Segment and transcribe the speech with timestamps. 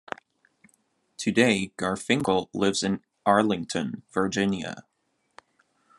[1.15, 4.83] Today Garfinkel lives in Arlington, Virginia.